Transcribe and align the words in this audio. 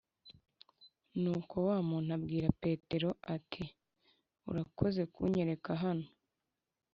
nuko 1.21 1.55
wa 1.67 1.77
muntu 1.89 2.09
abwira 2.17 2.47
petero 2.63 3.09
ati:urakoze 3.35 5.01
kunyereka 5.13 5.71
hano, 5.83 6.07